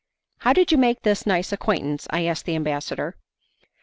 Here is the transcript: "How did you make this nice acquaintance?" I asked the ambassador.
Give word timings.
"How 0.39 0.51
did 0.51 0.71
you 0.71 0.79
make 0.79 1.03
this 1.03 1.27
nice 1.27 1.51
acquaintance?" 1.51 2.07
I 2.09 2.25
asked 2.25 2.45
the 2.45 2.55
ambassador. 2.55 3.17